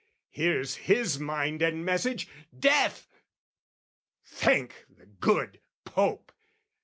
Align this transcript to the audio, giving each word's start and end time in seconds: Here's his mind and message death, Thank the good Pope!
Here's 0.31 0.77
his 0.77 1.19
mind 1.19 1.61
and 1.61 1.85
message 1.85 2.27
death, 2.59 3.07
Thank 4.25 4.87
the 4.89 5.05
good 5.05 5.61
Pope! 5.85 6.31